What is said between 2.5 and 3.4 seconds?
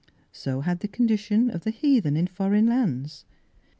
lands.